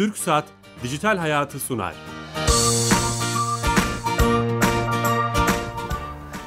[0.00, 0.44] Türk Saat
[0.82, 1.94] Dijital Hayatı sunar.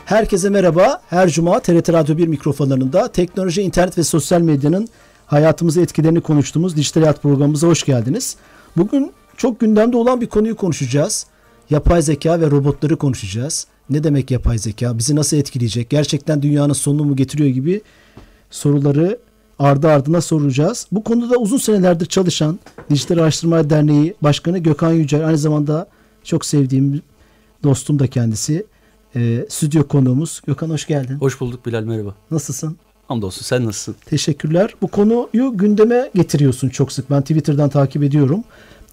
[0.06, 1.02] Herkese merhaba.
[1.10, 4.88] Her cuma TRT Radyo 1 mikrofonlarında teknoloji, internet ve sosyal medyanın
[5.26, 8.36] hayatımıza etkilerini konuştuğumuz Dijital Hayat programımıza hoş geldiniz.
[8.78, 11.26] Bugün çok gündemde olan bir konuyu konuşacağız.
[11.70, 13.68] Yapay zeka ve robotları konuşacağız.
[13.90, 14.98] Ne demek yapay zeka?
[14.98, 15.90] Bizi nasıl etkileyecek?
[15.90, 17.82] Gerçekten dünyanın sonunu mu getiriyor gibi
[18.52, 19.20] soruları
[19.64, 20.88] ardı ardına soracağız.
[20.92, 22.60] Bu konuda uzun senelerdir çalışan
[22.90, 25.88] Dijital Araştırma Derneği Başkanı Gökhan Yücel aynı zamanda
[26.24, 27.02] çok sevdiğim
[27.64, 28.66] dostum da kendisi.
[29.16, 30.42] E, stüdyo konuğumuz.
[30.48, 31.16] Gökhan hoş geldin.
[31.16, 32.16] Hoş bulduk Bilal merhaba.
[32.32, 32.78] Nasılsın?
[33.08, 33.96] Hamdolsun sen nasılsın?
[34.06, 34.76] Teşekkürler.
[34.82, 37.12] Bu konuyu gündeme getiriyorsun çok sık.
[37.12, 38.44] Ben Twitter'dan takip ediyorum.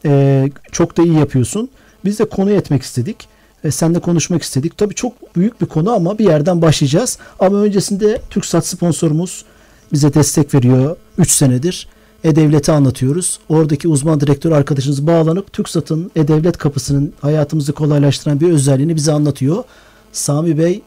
[0.05, 1.69] E, çok da iyi yapıyorsun.
[2.05, 3.29] Biz de konuyu etmek istedik.
[3.65, 4.79] E, seninle konuşmak istedik.
[4.79, 7.19] Tabii çok büyük bir konu ama bir yerden başlayacağız.
[7.39, 9.45] Ama öncesinde TürkSat sponsorumuz
[9.93, 11.89] bize destek veriyor 3 senedir.
[12.25, 13.41] E-Devlet'i anlatıyoruz.
[13.49, 19.65] Oradaki uzman direktör arkadaşımız bağlanıp TürkSat'ın E-Devlet kapısının hayatımızı kolaylaştıran bir özelliğini bize anlatıyor.
[20.13, 20.83] Sami Bey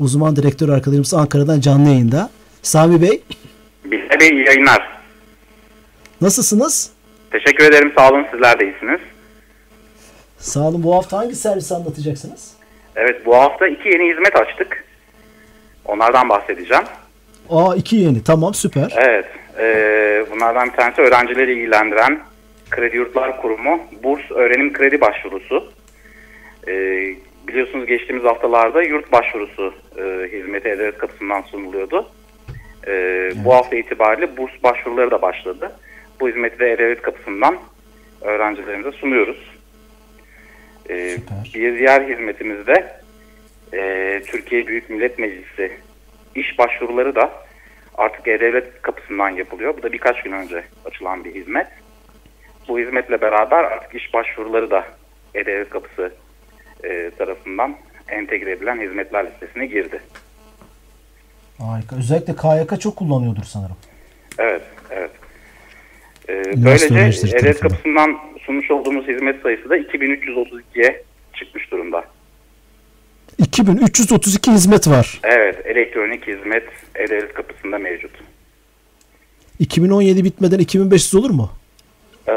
[0.00, 2.30] uzman direktör arkadaşımız Ankara'dan canlı yayında.
[2.62, 3.22] Sami Bey.
[3.84, 4.88] Bilal Bey iyi yayınlar.
[6.20, 6.90] Nasılsınız?
[7.30, 9.00] Teşekkür ederim sağ olun sizler de iyisiniz.
[10.38, 10.82] Sağ olun.
[10.82, 12.52] Bu hafta hangi servisi anlatacaksınız?
[12.96, 14.84] Evet bu hafta iki yeni hizmet açtık.
[15.84, 16.84] Onlardan bahsedeceğim.
[17.50, 18.24] Aa iki yeni.
[18.24, 18.94] Tamam süper.
[18.96, 19.26] Evet.
[19.58, 19.66] E,
[20.30, 22.20] bunlardan bir tanesi öğrencileri ilgilendiren
[22.70, 25.72] Kredi Yurtlar Kurumu Burs Öğrenim Kredi Başvurusu.
[26.68, 26.72] E,
[27.48, 32.10] biliyorsunuz geçtiğimiz haftalarda yurt başvurusu e, hizmeti E-Devlet kapısından sunuluyordu.
[32.86, 33.36] E, evet.
[33.44, 35.72] Bu hafta itibariyle burs başvuruları da başladı.
[36.20, 37.56] Bu hizmeti de E-Devlet kapısından
[38.20, 39.56] öğrencilerimize sunuyoruz.
[40.90, 41.16] E,
[41.54, 42.92] bir diğer hizmetimizde
[43.72, 45.72] e, Türkiye Büyük Millet Meclisi
[46.36, 47.32] iş başvuruları da
[47.94, 49.76] artık E-Devlet kapısından yapılıyor.
[49.78, 51.66] Bu da birkaç gün önce açılan bir hizmet.
[52.68, 54.86] Bu hizmetle beraber artık iş başvuruları da
[55.34, 56.12] E-Devlet kapısı
[56.84, 57.76] e, tarafından
[58.08, 60.00] entegre edilen hizmetler listesine girdi.
[61.58, 61.96] Harika.
[61.96, 63.76] Özellikle KYK çok kullanıyordur sanırım.
[64.38, 65.10] Evet, evet.
[66.28, 71.02] Ee, böylece E-Devlet kapısından sunmuş olduğumuz hizmet sayısı da 2332'ye
[71.34, 72.04] çıkmış durumda.
[73.38, 75.20] 2332 hizmet var.
[75.24, 76.64] Evet, elektronik hizmet
[76.94, 78.10] E-Devlet kapısında mevcut.
[79.58, 81.50] 2017 bitmeden 2500 olur mu?
[82.28, 82.32] Ee,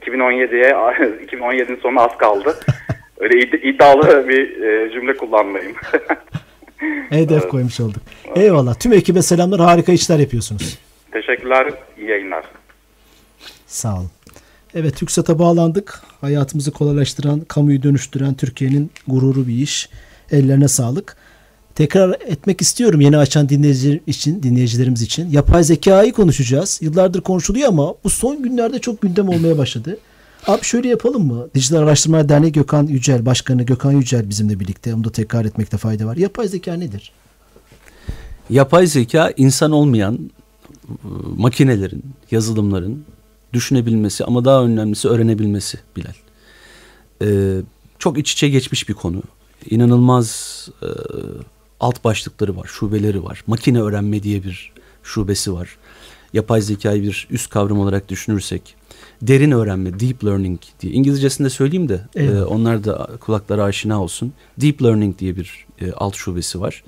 [0.00, 2.58] 2017'ye 2017'nin sonu az kaldı.
[3.18, 5.76] Öyle iddialı bir e, cümle kullanmayayım.
[7.10, 7.48] Hedef evet.
[7.48, 8.02] koymuş olduk.
[8.36, 8.74] Eyvallah.
[8.74, 9.60] Tüm ekibe selamlar.
[9.60, 10.78] Harika işler yapıyorsunuz.
[11.12, 11.72] Teşekkürler.
[11.98, 12.44] İyi yayınlar.
[13.66, 14.10] Sağ olun.
[14.74, 16.02] Evet TürkSat'a bağlandık.
[16.20, 19.88] Hayatımızı kolaylaştıran, kamuyu dönüştüren Türkiye'nin gururu bir iş.
[20.30, 21.16] Ellerine sağlık.
[21.74, 25.30] Tekrar etmek istiyorum yeni açan dinleyiciler için, dinleyicilerimiz için.
[25.30, 26.78] Yapay zekayı konuşacağız.
[26.82, 29.98] Yıllardır konuşuluyor ama bu son günlerde çok gündem olmaya başladı.
[30.46, 31.48] Abi şöyle yapalım mı?
[31.54, 34.94] Dijital Araştırmalar Derneği Gökhan Yücel, Başkanı Gökhan Yücel bizimle birlikte.
[34.94, 36.16] Onu da tekrar etmekte fayda var.
[36.16, 37.12] Yapay zeka nedir?
[38.50, 40.30] Yapay zeka insan olmayan
[41.36, 43.04] makinelerin, yazılımların
[43.54, 46.12] düşünebilmesi ama daha önemlisi öğrenebilmesi Bilal.
[47.22, 47.62] Ee,
[47.98, 49.22] çok iç içe geçmiş bir konu.
[49.70, 50.88] İnanılmaz e,
[51.80, 53.44] alt başlıkları var, şubeleri var.
[53.46, 54.72] Makine öğrenme diye bir
[55.02, 55.76] şubesi var.
[56.32, 58.76] Yapay zekayı bir üst kavram olarak düşünürsek
[59.22, 60.92] derin öğrenme, deep learning diye.
[60.92, 62.34] İngilizcesinde söyleyeyim de evet.
[62.34, 64.32] e, onlar da kulaklara aşina olsun.
[64.60, 66.84] Deep learning diye bir e, alt şubesi var.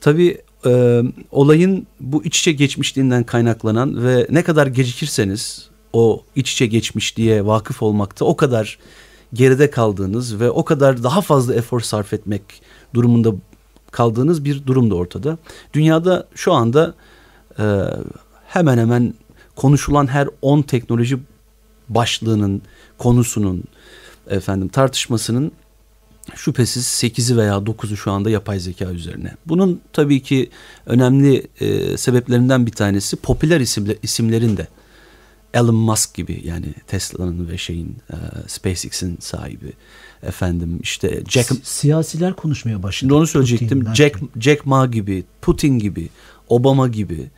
[0.00, 6.66] Tabii e, olayın bu iç içe geçmişliğinden kaynaklanan ve ne kadar gecikirseniz o iç içe
[6.66, 8.78] geçmişliğe vakıf olmakta o kadar
[9.34, 12.42] geride kaldığınız ve o kadar daha fazla efor sarf etmek
[12.94, 13.32] durumunda
[13.90, 15.38] kaldığınız bir durum da ortada.
[15.74, 16.94] Dünyada şu anda
[17.58, 17.64] e,
[18.46, 19.14] hemen hemen
[19.56, 21.18] konuşulan her 10 teknoloji
[21.88, 22.62] başlığının,
[22.98, 23.64] konusunun,
[24.30, 25.52] efendim tartışmasının
[26.34, 29.34] şüphesiz 8'i veya 9'u şu anda yapay zeka üzerine.
[29.46, 30.50] Bunun tabii ki
[30.86, 34.68] önemli e, sebeplerinden bir tanesi popüler isimle, isimlerin de
[35.54, 38.16] Elon Musk gibi yani Tesla'nın ve şeyin e,
[38.46, 39.72] SpaceX'in sahibi
[40.22, 43.14] efendim işte Jack si siyasiler konuşmaya başladı.
[43.14, 43.78] Onu söyleyecektim.
[43.80, 46.08] Putin, Jack Jack Ma gibi, Putin gibi,
[46.48, 47.30] Obama gibi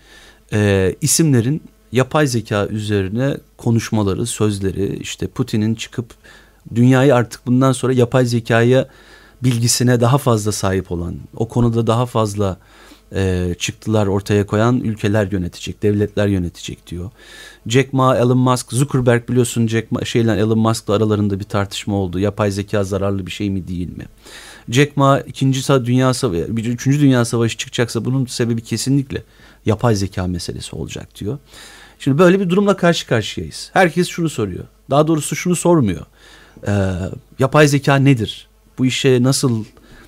[0.53, 1.63] e, isimlerin
[1.93, 6.07] yapay zeka üzerine konuşmaları, sözleri işte Putin'in çıkıp
[6.75, 8.89] dünyayı artık bundan sonra yapay zekaya
[9.43, 12.59] bilgisine daha fazla sahip olan, o konuda daha fazla
[13.15, 17.11] e, çıktılar ortaya koyan ülkeler yönetecek, devletler yönetecek diyor.
[17.67, 22.19] Jack Ma, Elon Musk, Zuckerberg biliyorsun Jack Ma, şeyle Elon Musk'la aralarında bir tartışma oldu.
[22.19, 24.05] Yapay zeka zararlı bir şey mi değil mi?
[24.69, 29.23] Jack Ma ikinci dünya savaşı, üçüncü dünya savaşı çıkacaksa bunun sebebi kesinlikle
[29.67, 31.39] yapay zeka meselesi olacak diyor.
[31.99, 33.71] Şimdi böyle bir durumla karşı karşıyayız.
[33.73, 34.65] Herkes şunu soruyor.
[34.91, 36.07] Daha doğrusu şunu sormuyor.
[36.69, 36.73] Ee,
[37.39, 38.49] yapay zeka nedir?
[38.79, 39.65] Bu işe nasıl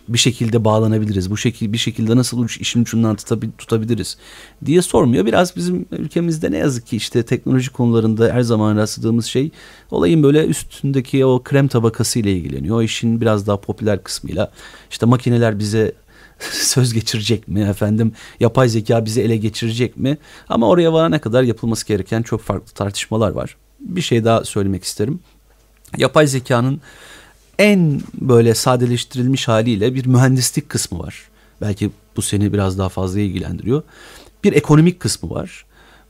[0.09, 1.31] bir şekilde bağlanabiliriz?
[1.31, 3.17] Bu şekilde bir şekilde nasıl işin ucundan
[3.59, 4.17] tutabiliriz
[4.65, 5.27] diye sormuyor.
[5.27, 9.51] Biraz bizim ülkemizde ne yazık ki işte teknoloji konularında her zaman rastladığımız şey
[9.91, 12.77] olayın böyle üstündeki o krem tabakası ile ilgileniyor.
[12.77, 14.53] O işin biraz daha popüler kısmıyla
[14.91, 15.93] işte makineler bize
[16.53, 20.19] söz geçirecek mi efendim yapay zeka bizi ele geçirecek mi
[20.49, 23.57] ama oraya varana kadar yapılması gereken çok farklı tartışmalar var.
[23.81, 25.21] Bir şey daha söylemek isterim.
[25.99, 26.81] Yapay zekanın
[27.59, 31.29] en böyle sadeleştirilmiş haliyle bir mühendislik kısmı var.
[31.61, 33.83] Belki bu seni biraz daha fazla ilgilendiriyor.
[34.45, 35.65] Bir ekonomik kısmı var.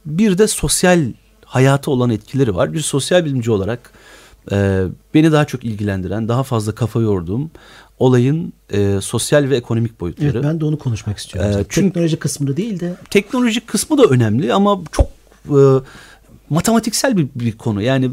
[0.06, 1.12] Bir de sosyal
[1.44, 2.72] hayatı olan etkileri var.
[2.72, 3.90] Bir sosyal bilimci olarak
[4.52, 4.84] e,
[5.14, 7.50] beni daha çok ilgilendiren, daha fazla kafa yorduğum
[7.98, 10.30] olayın e, sosyal ve ekonomik boyutları.
[10.30, 11.50] Evet ben de onu konuşmak istiyorum.
[11.50, 12.94] Ee, çünkü teknoloji kısmını değil de.
[13.10, 15.06] Teknolojik kısmı da önemli ama çok
[15.48, 15.60] e,
[16.50, 17.82] matematiksel bir, bir konu.
[17.82, 18.10] Yani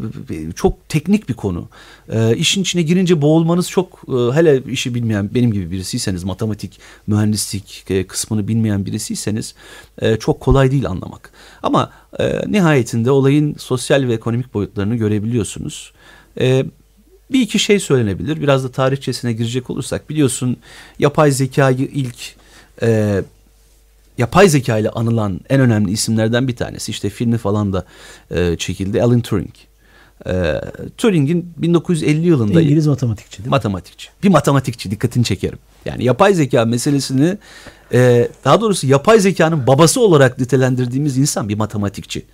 [0.56, 1.68] çok teknik bir konu.
[2.10, 7.86] E, işin içine girince boğulmanız çok e, hele işi bilmeyen benim gibi birisiyseniz matematik, mühendislik
[7.90, 9.56] e, kısmını bilmeyen birisiyseniz
[10.02, 11.32] e, çok kolay değil anlamak.
[11.64, 15.94] Ama e, nihayetinde olayın sosyal ve ekonomik boyutlarını görebiliyorsunuz.
[16.40, 16.66] E,
[17.32, 18.42] bir iki şey söylenebilir.
[18.42, 20.58] Biraz da tarihçesine girecek olursak biliyorsun
[21.00, 22.36] yapay zekayı ilk
[22.82, 23.24] e,
[24.18, 26.92] yapay zeka ile anılan en önemli isimlerden bir tanesi.
[26.92, 27.86] İşte filmi falan da
[28.32, 29.04] e, çekildi.
[29.04, 29.54] Alan Turing.
[30.28, 30.62] E,
[30.98, 33.52] Turing'in 1950 yılında İngiliz matematikçi değil mi?
[33.52, 34.10] Matematikçi.
[34.24, 35.60] Bir matematikçi dikkatini çekerim.
[35.86, 37.38] Yani yapay zeka meselesini
[37.94, 42.26] e, daha doğrusu yapay zekanın babası olarak nitelendirdiğimiz insan bir matematikçi.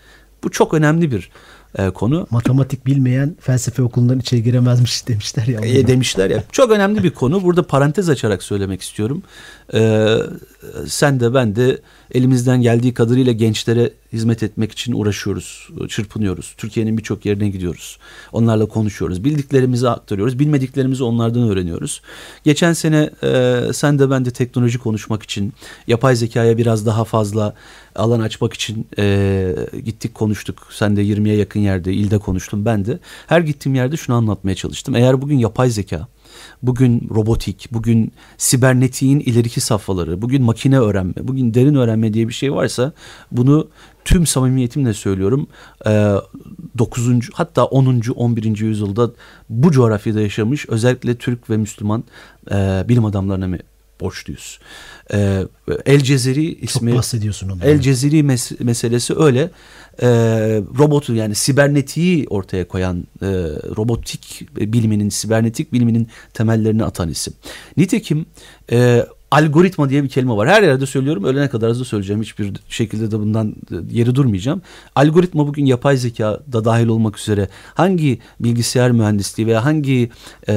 [0.43, 1.29] Bu çok önemli bir
[1.77, 2.27] e, konu.
[2.29, 5.59] Matematik bilmeyen felsefe okulundan içeri giremezmiş demişler ya.
[5.59, 6.43] E, demişler ya.
[6.51, 7.43] Çok önemli bir konu.
[7.43, 9.23] Burada parantez açarak söylemek istiyorum.
[9.73, 10.17] Ee,
[10.87, 11.81] sen de ben de
[12.13, 16.53] elimizden geldiği kadarıyla gençlere hizmet etmek için uğraşıyoruz, çırpınıyoruz.
[16.57, 17.97] Türkiye'nin birçok yerine gidiyoruz.
[18.31, 19.23] Onlarla konuşuyoruz.
[19.23, 20.39] Bildiklerimizi aktarıyoruz.
[20.39, 22.01] Bilmediklerimizi onlardan öğreniyoruz.
[22.43, 25.53] Geçen sene e, sen de ben de teknoloji konuşmak için,
[25.87, 27.53] yapay zekaya biraz daha fazla
[27.95, 29.55] alan açmak için e,
[29.85, 30.67] gittik konuştuk.
[30.71, 32.99] Sen de 20'ye yakın yerde, ilde konuştun ben de.
[33.27, 34.95] Her gittiğim yerde şunu anlatmaya çalıştım.
[34.95, 36.07] Eğer bugün yapay zeka
[36.63, 42.53] bugün robotik, bugün sibernetiğin ileriki safhaları, bugün makine öğrenme, bugün derin öğrenme diye bir şey
[42.53, 42.93] varsa
[43.31, 43.67] bunu
[44.05, 45.47] tüm samimiyetimle söylüyorum.
[46.77, 47.09] 9.
[47.09, 48.01] E, hatta 10.
[48.15, 48.57] 11.
[48.59, 49.11] yüzyılda
[49.49, 52.03] bu coğrafyada yaşamış özellikle Türk ve Müslüman
[52.51, 53.47] e, bilim adamlarına
[53.99, 54.59] borçluyuz.
[55.13, 55.43] Ee,
[55.85, 56.89] El Cezeri ismi.
[56.89, 57.67] Çok bahsediyorsun ondan.
[57.67, 59.49] El Cezeri mes- meselesi öyle.
[60.01, 60.07] Ee,
[60.77, 63.27] robotu yani sibernetiği ortaya koyan e,
[63.77, 67.33] robotik biliminin, sibernetik biliminin temellerini atan isim.
[67.77, 68.25] Nitekim
[68.71, 70.49] e, algoritma diye bir kelime var.
[70.49, 71.23] Her yerde söylüyorum.
[71.23, 72.21] Ölene kadar da söyleyeceğim.
[72.21, 73.55] Hiçbir şekilde de bundan
[73.91, 74.61] yeri durmayacağım.
[74.95, 80.09] Algoritma bugün yapay zeka da dahil olmak üzere hangi bilgisayar mühendisliği veya hangi
[80.49, 80.53] e,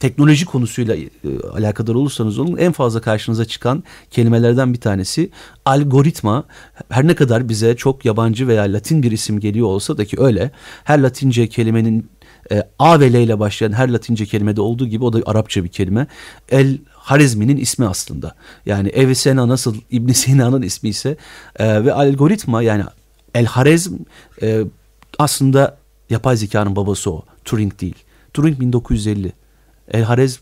[0.00, 1.08] teknoloji konusuyla e,
[1.54, 5.30] alakadar olursanız olun en fazla karşınıza çıkan kelimelerden bir tanesi
[5.64, 6.44] algoritma.
[6.88, 10.50] Her ne kadar bize çok yabancı veya Latin bir isim geliyor olsa da ki öyle
[10.84, 12.10] her Latince kelimenin
[12.52, 15.68] e, A ve L ile başlayan her Latince kelimede olduğu gibi o da Arapça bir
[15.68, 16.06] kelime.
[16.50, 18.34] El Harizmi'nin ismi aslında.
[18.66, 21.16] Yani Avicenna nasıl İbn Sina'nın ismi ise
[21.58, 22.84] e, ve algoritma yani
[23.34, 23.94] El Harizm
[24.42, 24.64] e,
[25.18, 25.76] aslında
[26.10, 27.22] yapay zekanın babası o.
[27.44, 27.96] Turing değil.
[28.34, 29.39] Turing 1950.
[29.90, 30.40] El Harez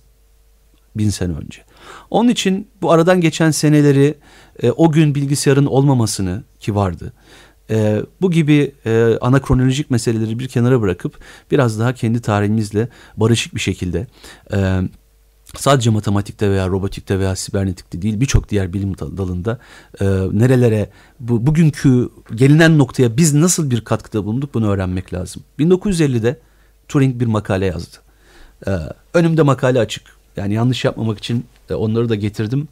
[0.96, 1.64] bin sene önce.
[2.10, 4.14] Onun için bu aradan geçen seneleri
[4.62, 7.12] e, o gün bilgisayarın olmamasını ki vardı.
[7.70, 11.18] E, bu gibi e, anakronolojik meseleleri bir kenara bırakıp
[11.50, 14.06] biraz daha kendi tarihimizle barışık bir şekilde
[14.52, 14.80] e,
[15.56, 19.58] sadece matematikte veya robotikte veya sibernetikte değil birçok diğer bilim dalında
[20.00, 20.90] e, nerelere
[21.20, 25.42] bu, bugünkü gelinen noktaya biz nasıl bir katkıda bulunduk bunu öğrenmek lazım.
[25.58, 26.40] 1950'de
[26.88, 27.96] Turing bir makale yazdı.
[28.66, 28.70] Ee,
[29.14, 30.02] önümde makale açık.
[30.36, 32.68] Yani yanlış yapmamak için e, onları da getirdim.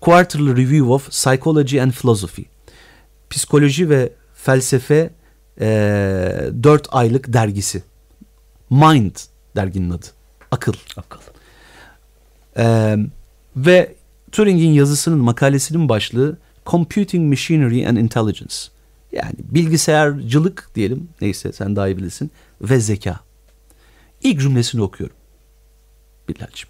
[0.00, 2.42] Quarterly Review of Psychology and Philosophy.
[3.30, 5.10] Psikoloji ve felsefe
[5.60, 5.66] e,
[6.62, 7.82] 4 aylık dergisi.
[8.70, 9.16] Mind
[9.56, 10.06] derginin adı.
[10.50, 10.72] Akıl.
[10.96, 11.20] Akıl.
[12.56, 12.96] E,
[13.56, 13.94] ve
[14.32, 18.54] Turing'in yazısının makalesinin başlığı Computing Machinery and Intelligence.
[19.12, 22.30] Yani bilgisayarcılık diyelim neyse sen daha iyi bilirsin
[22.62, 23.20] ve zeka.
[24.22, 25.16] İlk cümlesini okuyorum.
[26.34, 26.68] Bilal'cim.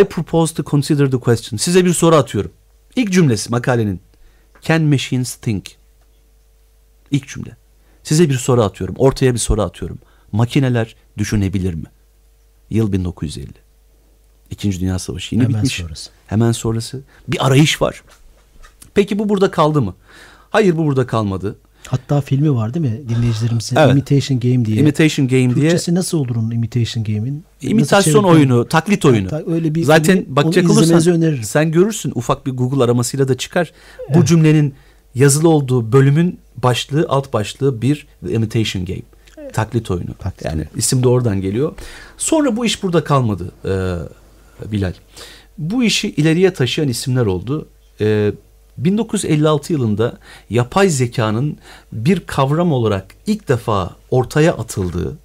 [0.00, 1.58] I propose to consider the question.
[1.58, 2.52] Size bir soru atıyorum.
[2.96, 4.00] İlk cümlesi makalenin.
[4.62, 5.76] Can machines think?
[7.10, 7.56] İlk cümle.
[8.02, 8.94] Size bir soru atıyorum.
[8.98, 9.98] Ortaya bir soru atıyorum.
[10.32, 11.86] Makineler düşünebilir mi?
[12.70, 13.48] Yıl 1950.
[14.50, 15.76] İkinci Dünya Savaşı yine Hemen bitmiş.
[15.76, 16.10] Sonrası.
[16.26, 17.02] Hemen sonrası.
[17.28, 18.02] Bir arayış var.
[18.94, 19.94] Peki bu burada kaldı mı?
[20.50, 21.58] Hayır bu burada kalmadı.
[21.92, 23.00] Hatta filmi var değil mi?
[23.08, 23.92] Dinleyicilerimizin Evet.
[23.92, 24.76] Imitation Game diye.
[24.76, 27.44] Imitation Game diye Türkçesi nasıl olur onun Imitation Game'in?
[27.60, 29.32] imitasyon oyunu, taklit oyunu.
[29.32, 31.42] Hatta öyle bir Zaten filmi, bakacak olursan öneririm.
[31.42, 33.72] sen görürsün ufak bir Google aramasıyla da çıkar.
[34.14, 34.74] Bu cümlenin
[35.14, 39.02] yazılı olduğu bölümün başlığı, alt başlığı bir The Imitation Game.
[39.52, 40.14] Taklit oyunu.
[40.18, 40.44] Taklit.
[40.44, 41.72] Yani isim de oradan geliyor.
[42.16, 43.72] Sonra bu iş burada kalmadı e,
[44.72, 44.92] Bilal.
[45.58, 47.68] Bu işi ileriye taşıyan isimler oldu.
[48.00, 48.32] E,
[48.78, 50.18] 1956 yılında
[50.50, 51.58] yapay zekanın
[51.92, 55.18] bir kavram olarak ilk defa ortaya atıldığı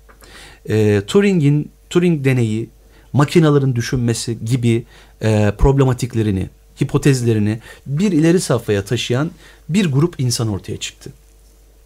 [0.70, 2.70] e, Turing'in Turing deneyi,
[3.14, 4.86] makinelerin düşünmesi gibi
[5.22, 6.50] e, problematiklerini,
[6.82, 9.32] hipotezlerini bir ileri safhaya taşıyan
[9.70, 11.12] bir grup insan ortaya çıktı.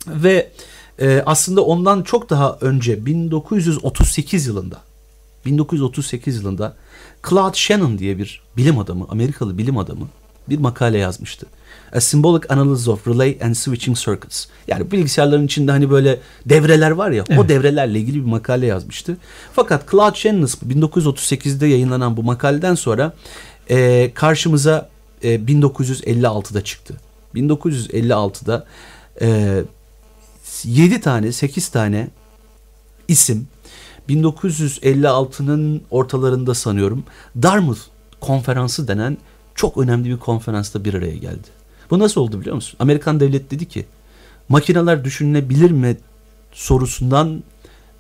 [0.08, 0.52] Ve
[1.00, 4.82] e, aslında ondan çok daha önce 1938 yılında
[5.46, 6.76] 1938 yılında
[7.30, 10.08] Claude Shannon diye bir bilim adamı, Amerikalı bilim adamı
[10.50, 11.48] bir makale yazmıştı.
[11.94, 14.46] A Symbolic Analysis of Relay and Switching Circuits.
[14.68, 19.18] Yani bilgisayarların içinde hani böyle devreler var ya o devrelerle ilgili bir makale yazmıştı.
[19.54, 23.14] Fakat Claude Shannon 1938'de yayınlanan bu makaleden sonra
[23.70, 24.90] e, karşımıza
[25.24, 26.98] e, 1956'da çıktı.
[27.36, 28.66] 1956'da
[29.22, 29.62] e,
[30.64, 32.08] 7 tane 8 tane
[33.08, 33.48] isim
[34.10, 37.04] 1956'nın ortalarında sanıyorum
[37.44, 37.80] Dartmouth
[38.22, 39.18] konferansı denen
[39.56, 41.48] çok önemli bir konferansta bir araya geldi.
[41.90, 42.78] Bu nasıl oldu biliyor musun?
[42.80, 43.86] Amerikan devlet dedi ki
[44.50, 45.98] makineler düşünülebilir mi
[46.52, 47.44] sorusundan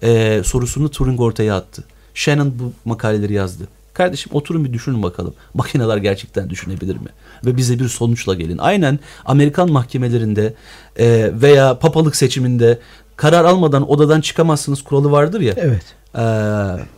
[0.04, 1.84] e, sorusunu Turing ortaya attı.
[2.14, 3.68] Shannon bu makaleleri yazdı.
[3.94, 5.34] Kardeşim oturun bir düşünün bakalım.
[5.54, 7.08] Makineler gerçekten düşünebilir mi?
[7.46, 8.58] Ve bize bir sonuçla gelin.
[8.58, 10.54] Aynen Amerikan mahkemelerinde
[11.00, 12.80] e, veya papalık seçiminde
[13.16, 15.54] karar almadan odadan çıkamazsınız kuralı vardır ya.
[15.58, 15.84] Evet.
[16.18, 16.22] Ee,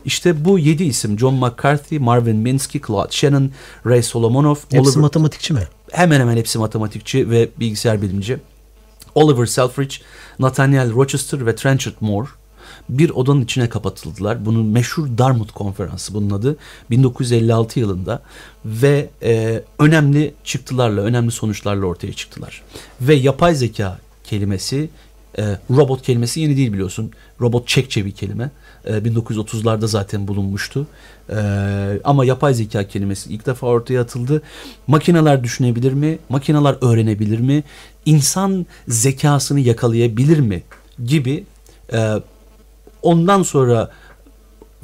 [0.05, 3.51] işte bu yedi isim John McCarthy, Marvin Minsky, Claude Shannon,
[3.85, 5.67] Ray Solomonov, Hepsi Oliver, matematikçi mi?
[5.93, 8.39] hemen hemen hepsi matematikçi ve bilgisayar bilimci.
[9.15, 9.95] Oliver Selfridge,
[10.39, 12.27] Nathaniel Rochester ve Trenchard Moore
[12.89, 14.45] bir odanın içine kapatıldılar.
[14.45, 16.57] Bunun meşhur Dartmouth konferansı bunun adı
[16.89, 18.21] 1956 yılında
[18.65, 22.63] ve e, önemli çıktılarla, önemli sonuçlarla ortaya çıktılar.
[23.01, 24.89] Ve yapay zeka kelimesi,
[25.37, 27.11] e, robot kelimesi yeni değil biliyorsun.
[27.41, 28.51] Robot Çekçe bir kelime.
[28.85, 30.87] E, 1930'larda zaten bulunmuştu.
[31.29, 31.35] E,
[32.03, 34.41] ama yapay zeka kelimesi ilk defa ortaya atıldı.
[34.87, 36.19] Makineler düşünebilir mi?
[36.29, 37.63] Makineler öğrenebilir mi?
[38.05, 40.63] İnsan zekasını yakalayabilir mi?
[41.05, 41.43] Gibi
[41.93, 42.13] e,
[43.01, 43.91] ondan sonra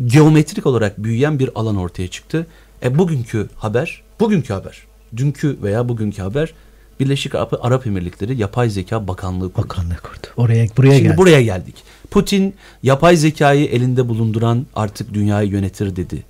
[0.06, 2.48] geometrik olarak büyüyen bir alan ortaya çıktı.
[2.84, 4.84] E bugünkü haber, bugünkü haber,
[5.18, 6.54] dünkü veya bugünkü haber
[7.00, 9.68] Birleşik Arap, Arap Emirlikleri Yapay Zeka Bakanlığı kurdu.
[9.68, 10.28] Bakanlığı kurdu.
[10.38, 11.18] Oraya buraya Şimdi geldi.
[11.18, 11.76] buraya geldik.
[12.12, 16.24] Putin yapay zekayı elinde bulunduran artık dünyayı yönetir dedi.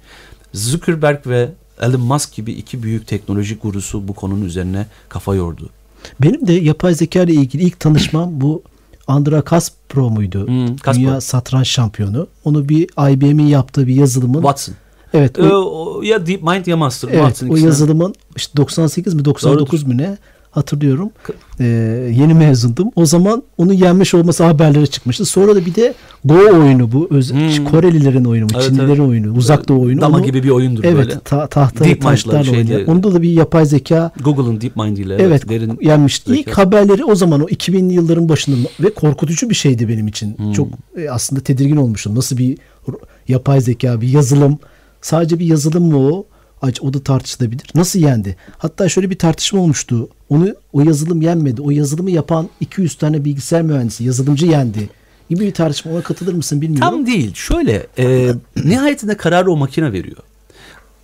[0.54, 1.50] Zuckerberg ve
[1.82, 5.70] Elon Musk gibi iki büyük teknoloji gurusu bu konunun üzerine kafa yordu.
[6.22, 8.62] Benim de yapay zeka ile ilgili ilk tanışmam bu
[9.08, 10.48] Andra Kasparov muydu?
[10.48, 11.08] Hmm, Kasparov.
[11.08, 12.28] Dünya satranç şampiyonu.
[12.46, 14.76] Onu bir IBM'in yaptığı bir yazılımın Watson.
[15.14, 15.40] Evet.
[15.40, 17.10] Ee, O, o- ya DeepMind ya Master.
[17.10, 17.68] evet, Watson o ikisinden.
[17.70, 19.94] yazılımın işte 98 mi 99 Doğrudur.
[19.94, 20.18] mu ne
[20.52, 21.10] hatırlıyorum.
[21.60, 21.66] Ee,
[22.20, 22.90] yeni mezundum.
[22.96, 25.26] O zaman onu yenmiş olması haberlere çıkmıştı.
[25.26, 25.94] Sonra da bir de
[26.26, 27.08] Go oyunu bu.
[27.12, 27.66] Öz, Hmm.
[27.66, 28.48] Korelilerin oyunu?
[28.54, 29.00] Evet, Çinlilerin evet.
[29.00, 29.34] oyunu.
[29.38, 30.02] Uzak Doğu oyunu.
[30.02, 30.96] Dama Onu- gibi bir oyundur Evet.
[31.08, 31.20] böyle.
[31.20, 32.90] Ta, tahta taşlarla şeyde- oynayan.
[32.90, 36.30] Onda da bir yapay zeka Google'ın DeepMind ile Evet, derin yenmişti.
[36.30, 36.40] zeka.
[36.52, 40.38] İlk haberleri o zaman o 2000'li yılların başında ve korkutucu bir şeydi benim için.
[40.38, 40.52] Hmm.
[40.54, 42.16] Çok e, aslında tedirgin olmuştum.
[42.16, 42.58] Nasıl bir
[43.28, 44.60] yapay zeka, bir yazılım.
[45.02, 46.26] Sadece bir yazılım mı o?
[46.62, 47.64] O da tartışılabilir.
[47.76, 48.36] Nasıl yendi?
[48.58, 50.10] Hatta şöyle bir tartışma olmuştu.
[50.30, 51.62] Onu o yazılım yenmedi.
[51.62, 54.90] O yazılımı yapan 200 tane bilgisayar mühendisi, yazılımcı yendi.
[55.30, 55.92] Gibi bir tartışma.
[55.92, 56.90] Ona katılır mısın bilmiyorum.
[56.90, 57.34] Tam değil.
[57.34, 60.24] Şöyle e, nihayetinde kararı o makine veriyor.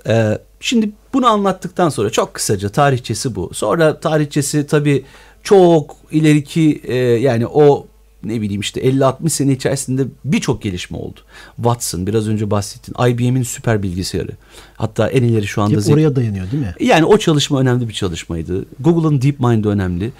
[0.07, 3.51] E, şimdi bunu anlattıktan sonra çok kısaca tarihçesi bu.
[3.53, 5.05] Sonra tarihçesi tabii
[5.43, 7.87] çok ileriki e, yani o
[8.27, 11.19] ne bileyim işte 50-60 sene içerisinde birçok gelişme oldu.
[11.55, 12.95] Watson biraz önce bahsettin.
[13.07, 14.31] IBM'in süper bilgisayarı.
[14.77, 16.73] Hatta en ileri şu anda Hep oraya dayanıyor değil mi?
[16.79, 18.65] yani o çalışma önemli bir çalışmaydı.
[18.79, 20.11] Google'ın DeepMind önemli.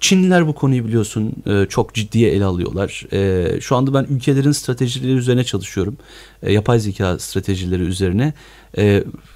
[0.00, 3.06] Çinliler bu konuyu biliyorsun e, çok ciddiye ele alıyorlar.
[3.12, 5.96] E, Şu anda ben ülkelerin stratejileri üzerine çalışıyorum.
[6.42, 8.32] E, Yapay zeka stratejileri üzerine.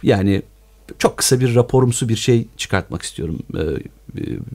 [0.03, 0.43] Yani
[0.99, 3.39] çok kısa bir raporumsu bir şey çıkartmak istiyorum.
[3.55, 3.63] E,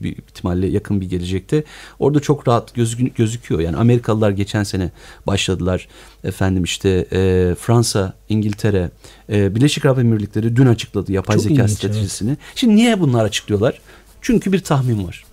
[0.02, 1.64] Bir ihtimalle yakın bir gelecekte.
[2.00, 3.62] Orada çok rahat gözükü- gözüküyor.
[3.62, 4.92] Yani Amerikalılar geçen sene
[5.28, 5.88] başladılar.
[6.24, 8.90] Efendim işte e, Fransa, İngiltere,
[9.30, 12.38] e, Birleşik Arap Emirlikleri dün açıkladı yapay Çok zeka ilginç, stratejisini.
[12.56, 13.80] Şimdi niye bunlar açıklıyorlar?
[14.22, 15.24] Çünkü bir tahmin var.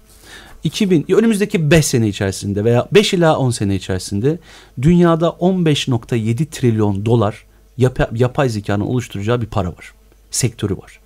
[0.64, 4.38] 2000 önümüzdeki 5 sene içerisinde veya 5 ila 10 sene içerisinde
[4.82, 7.44] dünyada 15.7 trilyon dolar
[7.78, 9.92] yapa- yapay zekanın oluşturacağı bir para var.
[10.30, 11.00] Sektörü var.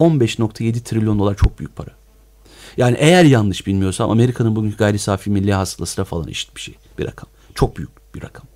[0.00, 1.90] 15.7 trilyon dolar çok büyük para.
[2.76, 6.74] Yani eğer yanlış bilmiyorsam Amerika'nın bugünkü gayri safi milli hasılasına falan eşit bir şey.
[6.98, 7.28] Bir rakam.
[7.54, 8.46] Çok büyük bir rakam.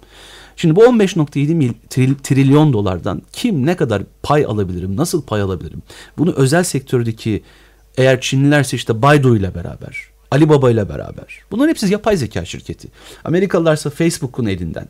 [0.56, 5.82] Şimdi bu 15.7 mil, tril, trilyon dolardan kim ne kadar pay alabilirim, nasıl pay alabilirim?
[6.18, 7.42] Bunu özel sektördeki
[7.96, 9.98] eğer Çinlilerse işte Baidu ile beraber,
[10.30, 11.38] Alibaba ile beraber.
[11.50, 12.88] Bunların hepsi yapay zeka şirketi.
[13.24, 14.88] Amerikalılarsa Facebook'un elinden.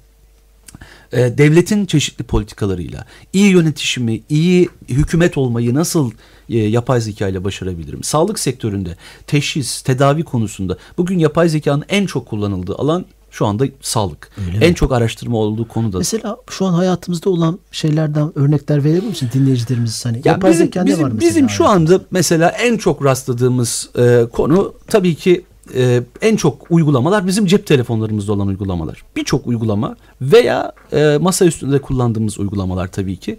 [1.13, 6.11] E, devletin çeşitli politikalarıyla iyi yönetişimi, iyi hükümet olmayı nasıl
[6.49, 8.03] e, yapay zeka ile başarabilirim?
[8.03, 8.97] Sağlık sektöründe
[9.27, 14.31] teşhis, tedavi konusunda bugün yapay zekanın en çok kullanıldığı alan şu anda sağlık.
[14.47, 14.75] Öyle en mi?
[14.75, 15.99] çok araştırma olduğu konuda.
[15.99, 20.05] Mesela şu an hayatımızda olan şeylerden örnekler verebilir misin dinleyicilerimiz?
[20.05, 21.31] Hani Ya yapay bizim, zeka ne bizim, var mesela?
[21.31, 25.45] bizim şu anda mesela en çok rastladığımız e, konu tabii ki
[25.75, 29.03] e, en çok uygulamalar bizim cep telefonlarımızda olan uygulamalar.
[29.17, 33.39] Birçok uygulama veya e, masa üstünde kullandığımız uygulamalar tabii ki.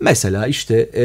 [0.00, 1.04] Mesela işte e,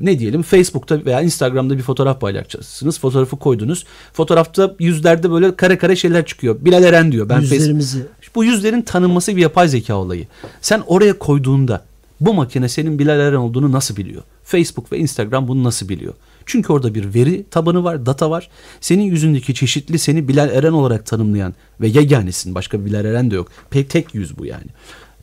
[0.00, 3.00] ne diyelim Facebook'ta veya Instagram'da bir fotoğraf paylaşacaksınız.
[3.00, 3.84] Fotoğrafı koydunuz.
[4.12, 6.56] Fotoğrafta yüzlerde böyle kare kare şeyler çıkıyor.
[6.60, 7.28] Bilal Eren diyor.
[7.28, 10.26] Ben Yüzlerimizi bu yüzlerin tanınması bir yapay zeka olayı.
[10.60, 11.84] Sen oraya koyduğunda
[12.20, 14.22] bu makine senin Bilal Eren olduğunu nasıl biliyor?
[14.44, 16.14] Facebook ve Instagram bunu nasıl biliyor?
[16.46, 18.48] Çünkü orada bir veri tabanı var, data var.
[18.80, 22.54] Senin yüzündeki çeşitli seni Bilal Eren olarak tanımlayan ve yeganesin.
[22.54, 23.48] Başka bir Bilal Eren de yok.
[23.70, 24.66] Pek tek yüz bu yani.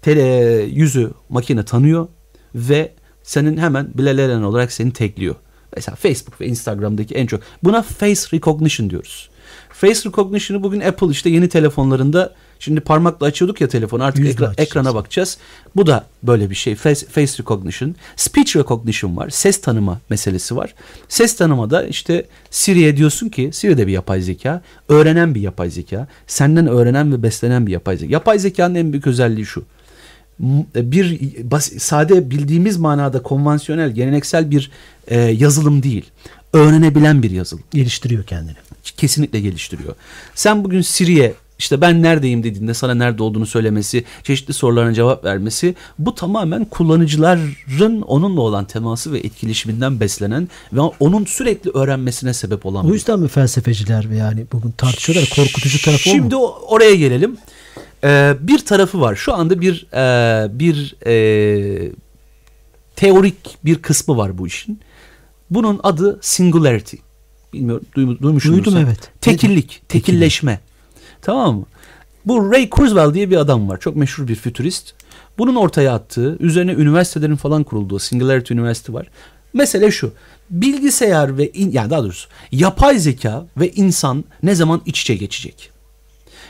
[0.02, 0.22] Tele,
[0.64, 2.08] yüzü makine tanıyor
[2.56, 5.36] ve senin hemen Bilal Eren olarak seni tekliyor.
[5.76, 7.42] Mesela Facebook ve Instagram'daki en çok.
[7.64, 9.30] Buna face recognition diyoruz.
[9.82, 14.48] Face recognition'ı bugün Apple işte yeni telefonlarında şimdi parmakla açıyorduk ya telefonu artık Yüzle ekra-
[14.48, 14.70] açacağız.
[14.70, 15.38] ekrana bakacağız.
[15.76, 16.76] Bu da böyle bir şey.
[16.76, 17.96] Face, face recognition.
[18.16, 19.30] Speech recognition var.
[19.30, 20.76] Ses tanıma meselesi var.
[21.10, 24.62] Ses tanımada işte Siri'ye diyorsun ki Siri de bir yapay zeka.
[24.90, 26.08] Öğrenen bir yapay zeka.
[26.28, 28.12] Senden öğrenen ve beslenen bir yapay zeka.
[28.14, 29.64] Yapay zekanın en büyük özelliği şu
[30.40, 31.20] m- bir
[31.80, 34.72] sade bildiğimiz manada konvansiyonel, geleneksel bir
[35.08, 36.06] e, yazılım değil.
[36.54, 37.64] Öğrenebilen bir yazılım.
[37.72, 38.56] geliştiriyor kendini.
[38.98, 39.96] Kesinlikle geliştiriyor.
[40.36, 45.76] Sen bugün Siri'ye işte ben neredeyim dediğinde sana nerede olduğunu söylemesi, çeşitli sorularına cevap vermesi
[46.00, 52.90] bu tamamen kullanıcıların onunla olan teması ve etkileşiminden beslenen ve onun sürekli öğrenmesine sebep olan
[52.90, 56.42] O yüzden mi felsefeciler yani bugün tartışıyorlar korkutucu tarafı o Şimdi mu?
[56.42, 57.38] o- oraya gelelim.
[58.04, 59.16] Ee, bir tarafı var.
[59.16, 61.92] Şu anda bir e, bir e,
[62.96, 64.80] teorik bir kısmı var bu işin.
[65.50, 66.96] Bunun adı singularity.
[67.54, 68.86] Bilmiyorum duymu- duymuş Duydum, musun?
[68.86, 69.12] evet.
[69.22, 70.60] Tekillik, tekilleşme.
[71.22, 71.66] Tamam mı?
[72.26, 73.80] Bu Ray Kurzweil diye bir adam var.
[73.80, 74.94] Çok meşhur bir fütürist.
[75.38, 79.08] Bunun ortaya attığı, üzerine üniversitelerin falan kurulduğu Singularity Üniversite var.
[79.54, 80.12] Mesele şu.
[80.50, 85.72] Bilgisayar ve in, yani daha doğrusu yapay zeka ve insan ne zaman iç içe geçecek?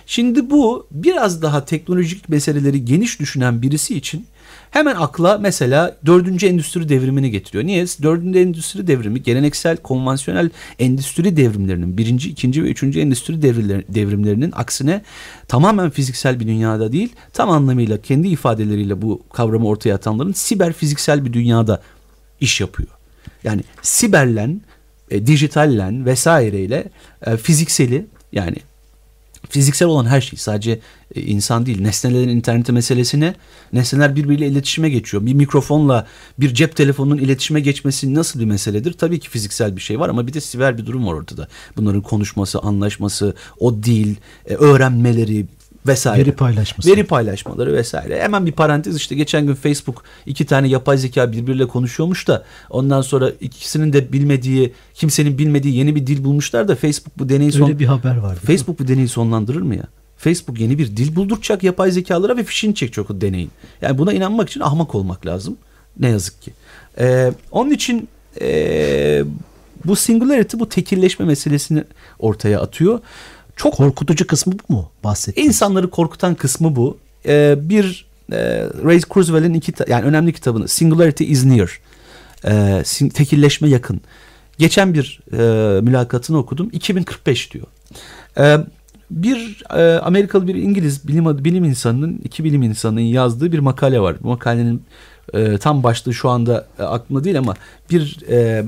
[0.06, 4.26] Şimdi bu biraz daha teknolojik meseleleri geniş düşünen birisi için
[4.71, 7.63] hemen akla mesela dördüncü endüstri devrimini getiriyor.
[7.63, 7.86] Niye?
[8.01, 15.01] Dördüncü endüstri devrimi geleneksel konvansiyonel endüstri devrimlerinin birinci, ikinci ve üçüncü endüstri devrimler- devrimlerinin aksine
[15.47, 21.25] tamamen fiziksel bir dünyada değil tam anlamıyla kendi ifadeleriyle bu kavramı ortaya atanların siber fiziksel
[21.25, 21.82] bir dünyada
[22.41, 22.89] iş yapıyor.
[23.43, 24.62] Yani siberlen,
[25.12, 26.84] e, dijitallen vesaireyle
[27.25, 28.55] e, fizikseli yani
[29.49, 30.80] fiziksel olan her şey sadece
[31.15, 33.36] e, insan değil nesnelerin interneti meselesine
[33.73, 35.25] nesneler birbiriyle iletişime geçiyor.
[35.25, 36.08] Bir mikrofonla
[36.39, 38.93] bir cep telefonunun iletişime geçmesi nasıl bir meseledir?
[38.93, 41.47] Tabii ki fiziksel bir şey var ama bir de siber bir durum var ortada.
[41.78, 45.45] Bunların konuşması, anlaşması, o dil, e, öğrenmeleri
[45.88, 46.22] vesaire.
[46.22, 46.92] Veri paylaşması.
[46.92, 48.22] Veri paylaşmaları vesaire.
[48.22, 53.02] Hemen bir parantez işte geçen gün Facebook iki tane yapay zeka birbiriyle konuşuyormuş da ondan
[53.02, 57.68] sonra ikisinin de bilmediği, kimsenin bilmediği yeni bir dil bulmuşlar da Facebook bu deneyi son
[57.68, 58.39] Öyle bir haber vardı.
[58.46, 59.84] Facebook bu deneyi sonlandırır mı ya?
[60.18, 63.52] Facebook yeni bir dil bulduracak yapay zekalara ve fişini çekecek o deneyin.
[63.82, 65.58] Yani buna inanmak için ahmak olmak lazım.
[66.00, 66.52] Ne yazık ki.
[67.00, 68.08] Ee, onun için
[68.42, 69.24] ee,
[69.86, 71.84] bu singularity bu tekilleşme meselesini
[72.20, 73.00] ortaya atıyor.
[73.60, 75.48] Çok Korkutucu kısmı bu mu bahsettiğin?
[75.48, 76.98] İnsanları korkutan kısmı bu.
[77.26, 78.38] Ee, bir e,
[78.84, 81.80] Ray Kurzweil'in iki yani önemli kitabını Singularity is Near.
[82.84, 84.02] Sin- tekilleşme yakın.
[84.58, 86.69] Geçen bir e, mülakatını okudum.
[86.74, 87.65] 2045 diyor.
[88.38, 88.58] Ee,
[89.12, 94.15] bir e, Amerikalı bir İngiliz bilim bilim insanının iki bilim insanının yazdığı bir makale var.
[94.24, 94.84] Bu makalenin
[95.34, 97.56] e, tam başlığı şu anda e, aklımda değil ama
[97.91, 98.65] bir e,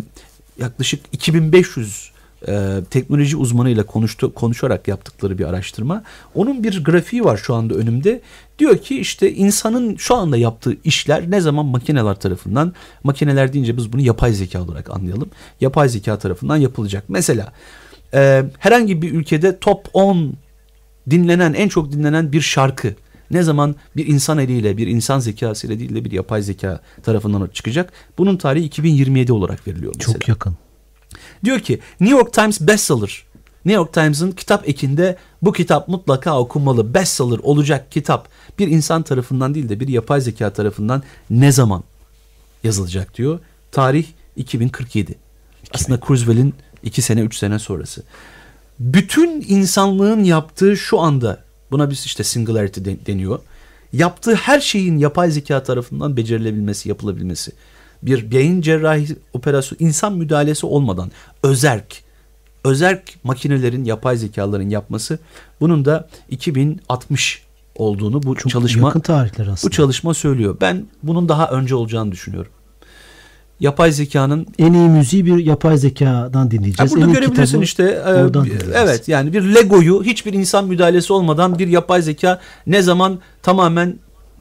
[0.59, 2.10] yaklaşık 2500
[2.47, 6.03] e, teknoloji uzmanıyla konuştu, konuşarak yaptıkları bir araştırma.
[6.35, 8.21] Onun bir grafiği var şu anda önümde.
[8.59, 12.73] Diyor ki işte insanın şu anda yaptığı işler ne zaman makineler tarafından,
[13.03, 15.29] makineler deyince biz bunu yapay zeka olarak anlayalım.
[15.61, 17.03] Yapay zeka tarafından yapılacak.
[17.07, 17.53] Mesela
[18.13, 20.33] e, herhangi bir ülkede top 10
[21.09, 22.95] dinlenen, en çok dinlenen bir şarkı
[23.31, 27.93] ne zaman bir insan eliyle, bir insan zekasıyla değil de bir yapay zeka tarafından çıkacak.
[28.17, 30.13] Bunun tarihi 2027 olarak veriliyor mesela.
[30.13, 30.57] Çok yakın.
[31.43, 33.23] Diyor ki New York Times bestseller
[33.65, 39.55] New York Times'ın kitap ekinde bu kitap mutlaka okunmalı, bestseller olacak kitap bir insan tarafından
[39.55, 41.83] değil de bir yapay zeka tarafından ne zaman
[42.63, 43.39] yazılacak diyor.
[43.71, 45.15] Tarih 2047.
[45.73, 48.03] Aslında Kurzweil'in 2 sene 3 sene sonrası.
[48.79, 53.39] Bütün insanlığın yaptığı şu anda buna biz işte singularity deniyor.
[53.93, 57.51] Yaptığı her şeyin yapay zeka tarafından becerilebilmesi, yapılabilmesi.
[58.03, 61.11] Bir beyin cerrahi operasyonu, insan müdahalesi olmadan
[61.43, 62.03] özerk,
[62.63, 65.19] özerk makinelerin, yapay zekaların yapması
[65.61, 67.43] bunun da 2060
[67.75, 69.71] olduğunu bu Çok çalışma yakın tarihler aslında.
[69.71, 70.57] bu çalışma söylüyor.
[70.61, 72.51] Ben bunun daha önce olacağını düşünüyorum.
[73.59, 76.91] Yapay zekanın En iyi müziği bir yapay zekadan dinleyeceğiz.
[76.91, 78.11] burada en görebilirsin işte e,
[78.73, 83.99] evet yani bir Lego'yu hiçbir insan müdahalesi olmadan bir yapay zeka ne zaman tamamen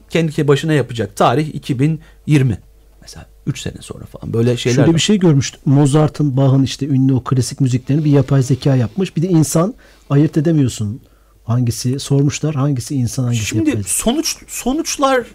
[0.09, 1.15] kendi başına yapacak.
[1.15, 2.57] Tarih 2020.
[3.01, 4.75] Mesela 3 sene sonra falan böyle şeyler.
[4.75, 4.95] Şöyle var.
[4.95, 5.61] bir şey görmüştüm.
[5.65, 9.17] Mozart'ın, Bach'ın işte ünlü o klasik müziklerini bir yapay zeka yapmış.
[9.17, 9.73] Bir de insan
[10.09, 11.01] ayırt edemiyorsun.
[11.43, 13.93] Hangisi sormuşlar, hangisi insan, hangisi Şimdi yapay zeka.
[13.93, 15.25] sonuç sonuçlar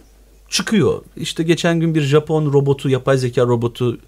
[0.49, 1.03] çıkıyor.
[1.17, 3.99] İşte geçen gün bir Japon robotu, yapay zeka robotu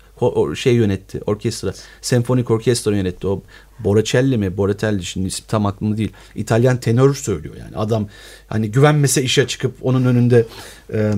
[0.57, 1.21] şey yönetti.
[1.27, 3.27] Orkestra, senfonik orkestra yönetti.
[3.27, 3.43] O
[3.79, 4.57] Borocelli mi?
[4.57, 6.13] Boratelli şimdi ismi tam aklımda değil.
[6.35, 7.77] İtalyan tenör söylüyor yani.
[7.77, 8.09] Adam
[8.47, 10.47] hani güvenmese işe çıkıp onun önünde
[10.93, 11.13] e,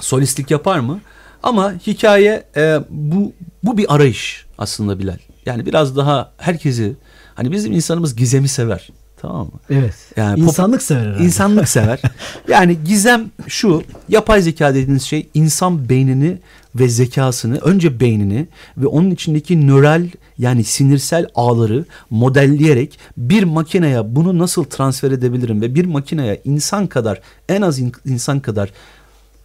[0.00, 1.00] solistlik yapar mı?
[1.42, 5.18] Ama hikaye e, bu bu bir arayış aslında Bilal.
[5.46, 6.96] Yani biraz daha herkesi
[7.34, 8.88] hani bizim insanımız gizemi sever.
[9.20, 9.52] Tamam mı?
[9.70, 9.94] Evet.
[10.16, 11.24] Yani pop- İnsanlık sever herhalde.
[11.24, 12.00] İnsanlık sever.
[12.48, 16.38] Yani gizem şu yapay zeka dediğiniz şey insan beynini
[16.74, 20.06] ve zekasını önce beynini ve onun içindeki nöral
[20.38, 27.20] yani sinirsel ağları modelleyerek bir makineye bunu nasıl transfer edebilirim ve bir makineye insan kadar
[27.48, 28.70] en az in- insan kadar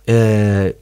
[0.08, 0.74] eee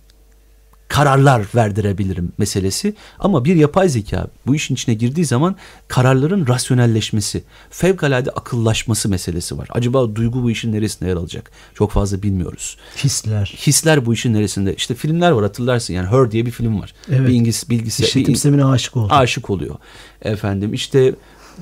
[0.93, 2.93] kararlar verdirebilirim meselesi.
[3.19, 5.55] Ama bir yapay zeka bu işin içine girdiği zaman
[5.87, 9.67] kararların rasyonelleşmesi, fevkalade akıllaşması meselesi var.
[9.71, 11.51] Acaba duygu bu işin neresinde yer alacak?
[11.75, 12.77] Çok fazla bilmiyoruz.
[13.03, 13.53] Hisler.
[13.67, 14.75] Hisler bu işin neresinde?
[14.75, 16.93] İşte filmler var hatırlarsın yani Her diye bir film var.
[17.09, 17.27] Evet.
[17.29, 18.05] Bir İngiliz bilgisayar.
[18.07, 19.13] İşletim bir- sistemine aşık oldu.
[19.13, 19.75] aşık oluyor.
[20.21, 21.15] Efendim işte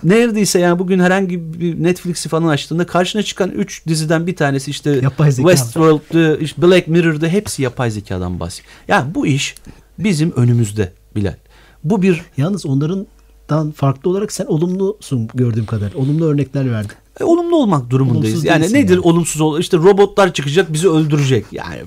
[0.04, 5.02] neredeyse yani bugün herhangi bir Netflix'i falan açtığında karşına çıkan 3 diziden bir tanesi işte.
[5.36, 8.74] Westworld'dı, işte Black Mirror'dı hepsi yapay zekadan bahsediyor.
[8.88, 9.56] Yani bu iş
[10.00, 11.36] bizim önümüzde Bilal.
[11.84, 15.94] Bu bir Yalnız onlardan farklı olarak sen olumlusun gördüğüm kadar.
[15.94, 16.92] Olumlu örnekler verdin.
[17.20, 18.36] e, olumlu olmak durumundayız.
[18.36, 19.00] Olumsuz yani nedir yani.
[19.00, 19.60] olumsuz ol?
[19.60, 21.46] İşte robotlar çıkacak bizi öldürecek.
[21.52, 21.80] Yani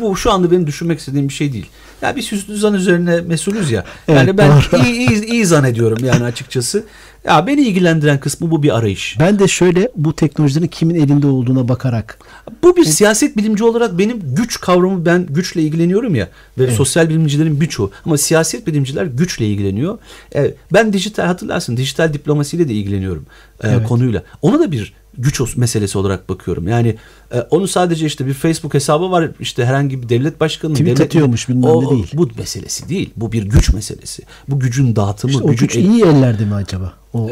[0.00, 1.66] bu şu anda benim düşünmek istediğim bir şey değil.
[2.02, 3.84] Ya biz hüsnü zan üzerine mesulüz ya.
[4.08, 4.82] Evet, yani ben doğru.
[4.84, 6.84] iyi, iyi, iyi zannediyorum yani açıkçası.
[7.24, 9.16] Ya beni ilgilendiren kısmı bu bir arayış.
[9.20, 12.18] Ben de şöyle bu teknolojinin kimin elinde olduğuna bakarak
[12.62, 16.74] Bu bir siyaset bilimci olarak benim güç kavramı ben güçle ilgileniyorum ya ve Evet.
[16.74, 19.98] sosyal bilimcilerin birçoğu ama siyaset bilimciler güçle ilgileniyor.
[20.34, 23.26] E, ben dijital hatırlarsın dijital diplomasiyle de ilgileniyorum
[23.64, 23.88] e, Evet.
[23.88, 24.22] konuyla.
[24.42, 26.68] Ona da bir güç meselesi olarak bakıyorum.
[26.68, 26.96] Yani
[27.34, 31.06] e, onu sadece işte bir Facebook hesabı var işte herhangi bir devlet başkanının Tweet devlet
[31.06, 32.10] atıyormuş, bilmem o, ne değil.
[32.14, 33.10] Bu meselesi değil.
[33.16, 34.22] Bu bir güç meselesi.
[34.48, 36.92] Bu gücün dağıtımı, işte o güç el- iyi ellerde mi acaba?
[37.12, 37.30] O, o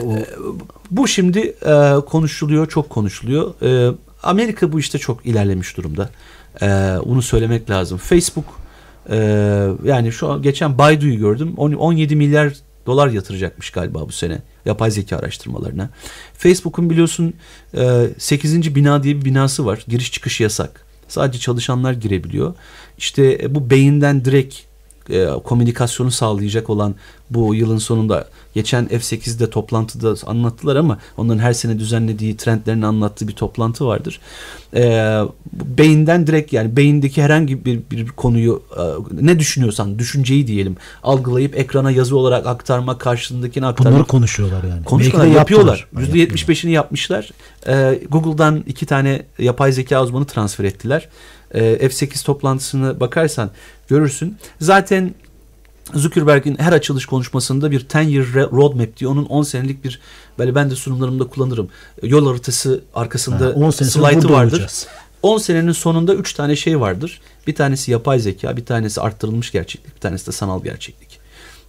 [0.91, 3.55] bu şimdi e, konuşuluyor, çok konuşuluyor.
[3.63, 6.11] E, Amerika bu işte çok ilerlemiş durumda.
[6.63, 6.67] E,
[7.07, 7.99] bunu söylemek lazım.
[7.99, 8.45] Facebook
[9.11, 9.17] e,
[9.85, 11.55] yani şu an geçen Baidu'yu gördüm.
[11.57, 12.53] On- 17 milyar
[12.87, 15.91] dolar yatıracakmış galiba bu sene yapay zeka araştırmalarına.
[16.35, 17.35] Facebook'un biliyorsun
[17.77, 18.75] e, 8.
[18.75, 19.85] bina diye bir binası var.
[19.89, 20.87] Giriş çıkış yasak.
[21.09, 22.55] Sadece çalışanlar girebiliyor.
[22.99, 24.70] İşte e, bu beyinden direkt
[25.11, 26.95] e, komünikasyonu sağlayacak olan
[27.31, 33.33] bu yılın sonunda geçen F8'de toplantıda anlattılar ama onların her sene düzenlediği trendlerini anlattığı bir
[33.33, 34.21] toplantı vardır.
[34.75, 34.83] E,
[35.53, 38.83] beyinden direkt yani beyindeki herhangi bir, bir konuyu e,
[39.27, 43.91] ne düşünüyorsan düşünceyi diyelim algılayıp ekrana yazı olarak aktarma karşısındakini aktarma.
[43.91, 44.85] bunları konuşuyorlar yani.
[44.85, 45.89] Konuşuyorlar, yapıyorlar.
[45.93, 46.27] yaptılar.
[46.27, 47.31] %75'ini yapmışlar.
[47.67, 51.09] Ee, Google'dan iki tane yapay zeka uzmanı transfer ettiler.
[51.55, 53.51] Ee, F8 toplantısına bakarsan
[53.91, 54.37] görürsün.
[54.61, 55.15] Zaten
[55.95, 59.11] Zuckerberg'in her açılış konuşmasında bir 10 year roadmap diyor.
[59.13, 60.01] Onun 10 senelik bir
[60.39, 61.69] böyle ben de sunumlarımda kullanırım.
[62.03, 64.53] Yol haritası arkasında Ha, 10 sene sonra slaytı burada vardır.
[64.53, 64.87] olacağız.
[65.23, 67.21] 10 senenin sonunda 3 tane şey vardır.
[67.47, 71.21] Bir tanesi yapay zeka, bir tanesi arttırılmış gerçeklik, bir tanesi de sanal gerçeklik.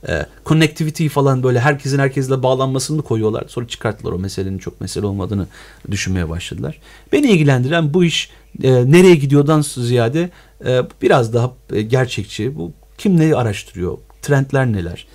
[0.10, 3.44] Ee, connectivity falan böyle herkesin herkesle bağlanmasını koyuyorlar.
[3.48, 5.48] Sonra çıkarttılar o meselenin çok mesele olmadığını
[5.92, 6.80] düşünmeye başladılar.
[7.12, 8.30] Beni ilgilendiren bu iş
[8.64, 10.30] e, nereye gidiyordan ziyade
[10.66, 12.56] e, biraz daha e, gerçekçi.
[12.56, 13.98] Bu kim neyi araştırıyor?
[14.22, 15.08] Trendler neler?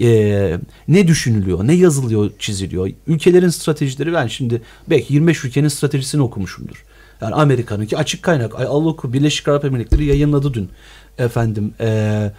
[0.00, 1.66] E, ne düşünülüyor?
[1.66, 2.90] Ne yazılıyor, çiziliyor?
[3.06, 6.84] Ülkelerin stratejileri ben şimdi belki 25 ülkenin stratejisini okumuşumdur.
[7.20, 8.60] Yani Amerika'nınki açık kaynak.
[8.60, 10.70] Ay Allah Birleşik Arap Emirlikleri yayınladı dün.
[11.18, 12.32] Efendim eee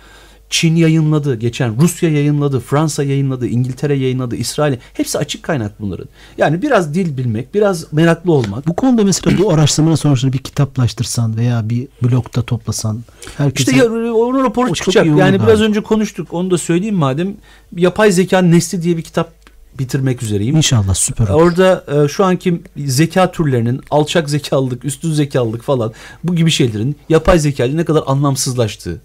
[0.53, 4.77] Çin yayınladı geçen, Rusya yayınladı, Fransa yayınladı, İngiltere yayınladı, İsrail.
[4.93, 6.07] Hepsi açık kaynak bunların.
[6.37, 8.67] Yani biraz dil bilmek, biraz meraklı olmak.
[8.67, 13.03] Bu konuda mesela bu araştırmanın sonuçlarını bir kitaplaştırsan veya bir blogda toplasan.
[13.37, 13.71] Herkese...
[13.71, 15.05] İşte ya, onun raporu O çıkacak.
[15.05, 15.67] Yani biraz abi.
[15.67, 16.33] önce konuştuk.
[16.33, 17.33] Onu da söyleyeyim madem.
[17.77, 19.33] Yapay zeka nesli diye bir kitap
[19.79, 20.55] bitirmek üzereyim.
[20.55, 21.41] İnşallah süper olur.
[21.41, 27.39] Orada e, şu anki zeka türlerinin alçak zekalılık, üstün zekalılık falan bu gibi şeylerin yapay
[27.39, 29.01] zeka ile ne kadar anlamsızlaştığı,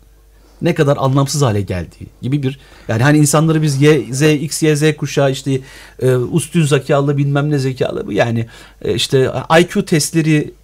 [0.62, 4.76] ne kadar anlamsız hale geldiği gibi bir yani hani insanları biz Y, Z, X, Y,
[4.76, 5.60] Z kuşağı işte
[6.02, 8.46] e, üstün zekalı bilmem ne zekalı bu yani
[8.82, 10.54] e, işte IQ testleri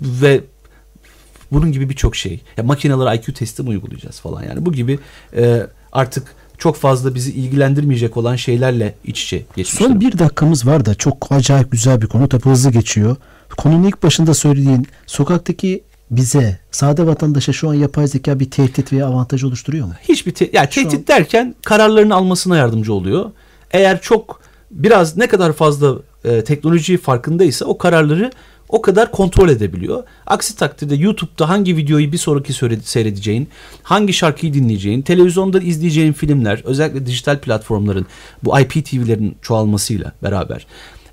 [0.00, 0.40] ve
[1.52, 2.40] bunun gibi birçok şey.
[2.56, 4.98] Ya makinelere IQ testi mi uygulayacağız falan yani bu gibi
[5.36, 9.84] e, artık çok fazla bizi ilgilendirmeyecek olan şeylerle iç içe geçmiş.
[9.84, 12.28] Son bir dakikamız var da çok acayip güzel bir konu.
[12.28, 13.16] Tabi hızlı geçiyor.
[13.56, 15.82] Konunun ilk başında söylediğin sokaktaki
[16.16, 19.92] bize, sade vatandaşa şu an yapay zeka bir tehdit veya avantaj oluşturuyor mu?
[20.08, 23.30] Hiçbir te- yani tehdit an- derken kararlarını almasına yardımcı oluyor.
[23.70, 28.30] Eğer çok biraz ne kadar fazla e, teknoloji farkındaysa o kararları
[28.68, 30.02] o kadar kontrol edebiliyor.
[30.26, 32.52] Aksi takdirde YouTube'da hangi videoyu bir sonraki
[32.84, 33.48] seyredeceğin,
[33.82, 38.06] hangi şarkıyı dinleyeceğin, televizyonda izleyeceğin filmler, özellikle dijital platformların
[38.44, 40.66] bu IPTV'lerin çoğalmasıyla beraber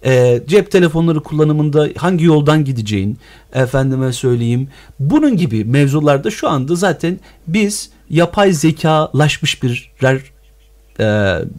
[0.05, 3.17] e, cep telefonları kullanımında hangi yoldan gideceğin,
[3.53, 4.67] efendime söyleyeyim,
[4.99, 10.21] bunun gibi mevzularda şu anda zaten biz yapay zekalaşmış birer
[10.99, 11.05] e,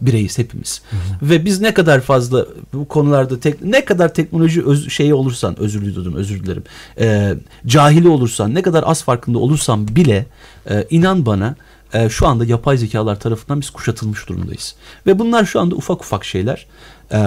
[0.01, 0.81] bireyiz hepimiz.
[1.21, 5.81] Ve biz ne kadar fazla bu konularda tek, ne kadar teknoloji öz, şeyi olursan özür
[5.81, 6.63] dilerim özür dilerim.
[6.99, 7.33] E,
[7.65, 10.25] cahili olursan ne kadar az farkında olursan bile
[10.69, 11.55] e, inan bana
[11.93, 14.75] e, şu anda yapay zekalar tarafından biz kuşatılmış durumdayız.
[15.07, 16.65] Ve bunlar şu anda ufak ufak şeyler.
[17.11, 17.25] E,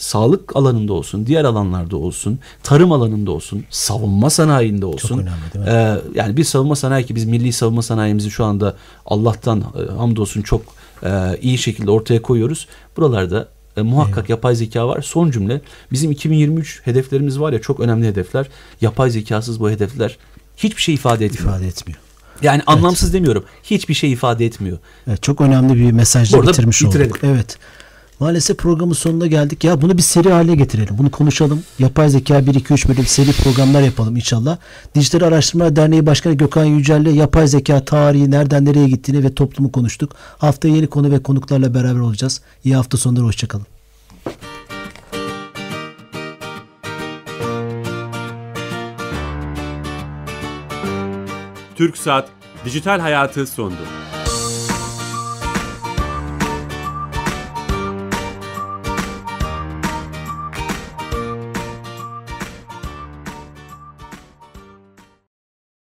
[0.00, 5.18] sağlık alanında olsun, diğer alanlarda olsun, tarım alanında olsun, savunma sanayinde olsun.
[5.18, 5.70] önemli, değil mi?
[5.70, 10.42] Ee, yani bir savunma sanayi ki biz milli savunma sanayimizi şu anda Allah'tan e, hamdolsun
[10.42, 10.62] çok
[11.02, 12.66] e, iyi şekilde ortaya koyuyoruz.
[12.96, 15.02] Buralarda e, muhakkak yapay zeka var.
[15.02, 15.60] Son cümle
[15.92, 18.46] bizim 2023 hedeflerimiz var ya çok önemli hedefler.
[18.80, 20.18] Yapay zekasız bu hedefler
[20.56, 21.48] hiçbir şey ifade etmiyor.
[21.54, 22.00] İfade etmiyor.
[22.42, 23.44] Yani anlamsız demiyorum.
[23.62, 24.78] Hiçbir şey ifade etmiyor.
[25.08, 27.10] Evet, çok önemli bir mesajla Burada bitirmiş bitirelim.
[27.10, 27.24] olduk.
[27.24, 27.58] Evet.
[28.20, 29.64] Maalesef programın sonuna geldik.
[29.64, 30.98] Ya bunu bir seri haline getirelim.
[30.98, 31.62] Bunu konuşalım.
[31.78, 34.56] Yapay zeka 1 2 3 bölüm seri programlar yapalım inşallah.
[34.94, 40.12] Dijital Araştırmalar Derneği Başkanı Gökhan Yücel'le yapay zeka tarihi nereden nereye gittiğini ve toplumu konuştuk.
[40.38, 42.40] Haftaya yeni konu ve konuklarla beraber olacağız.
[42.64, 43.66] İyi hafta sonları hoşçakalın.
[51.76, 52.28] Türk Saat
[52.64, 53.76] Dijital Hayatı sondu.